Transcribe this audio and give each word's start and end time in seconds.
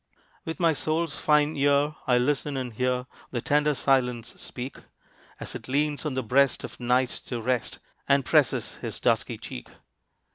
With 0.45 0.59
my 0.59 0.73
soul's 0.73 1.19
fine 1.19 1.55
ear 1.55 1.93
I 2.07 2.17
listen 2.17 2.57
and 2.57 2.73
hear 2.73 3.05
The 3.29 3.39
tender 3.39 3.75
Silence 3.75 4.33
speak, 4.41 4.79
As 5.39 5.53
it 5.53 5.67
leans 5.67 6.07
on 6.07 6.15
the 6.15 6.23
breast 6.23 6.63
of 6.63 6.79
Night 6.79 7.11
to 7.27 7.39
rest, 7.39 7.77
And 8.09 8.25
presses 8.25 8.77
his 8.77 8.99
dusky 8.99 9.37
cheek. 9.37 9.69